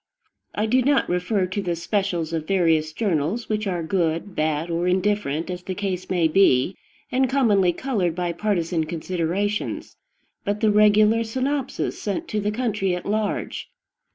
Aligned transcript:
I 0.55 0.65
do 0.65 0.81
not 0.81 1.07
refer 1.07 1.45
to 1.45 1.61
the 1.61 1.75
specials 1.75 2.33
of 2.33 2.47
various 2.47 2.91
journals 2.91 3.49
which 3.49 3.67
are 3.67 3.83
good, 3.83 4.35
bad, 4.35 4.71
or 4.71 4.87
indifferent, 4.87 5.51
as 5.51 5.61
the 5.61 5.75
case 5.75 6.09
may 6.09 6.27
be, 6.27 6.75
and 7.11 7.29
commonly 7.29 7.71
colored 7.71 8.15
by 8.15 8.31
partisan 8.33 8.85
considerations, 8.85 9.97
but 10.43 10.59
the 10.59 10.71
regular 10.71 11.23
synopsis 11.23 12.01
sent 12.01 12.27
to 12.29 12.39
the 12.39 12.49
country 12.49 12.95
at 12.95 13.05
large. 13.05 13.69